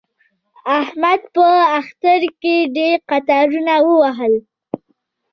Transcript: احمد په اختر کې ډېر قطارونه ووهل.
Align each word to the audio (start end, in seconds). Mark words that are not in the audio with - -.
احمد 0.79 1.21
په 1.35 1.45
اختر 1.79 2.21
کې 2.41 2.55
ډېر 2.77 2.97
قطارونه 3.09 3.73
ووهل. 3.87 4.33